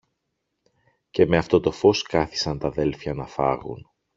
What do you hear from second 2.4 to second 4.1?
τ' αδέλφια να φάγουν.